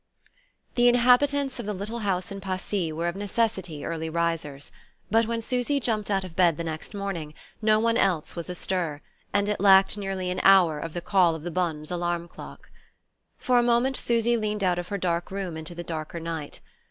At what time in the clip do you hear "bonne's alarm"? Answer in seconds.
11.51-12.27